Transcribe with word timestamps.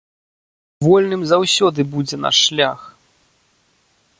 Вольным 0.85 1.21
заўсёды 1.31 1.81
будзе 1.93 2.17
наш 2.25 2.35
шлях! 2.47 2.81